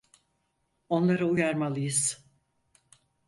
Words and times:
Onları 0.89 1.25
uyarmalıyız. 1.27 2.25